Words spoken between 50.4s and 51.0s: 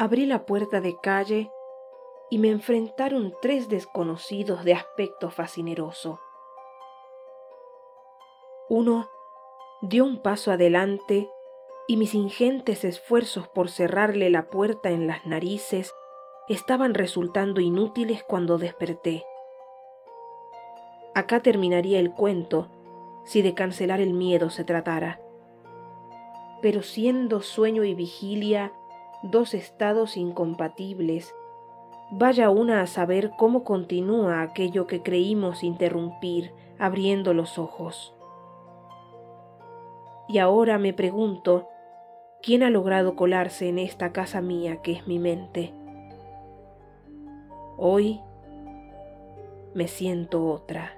otra.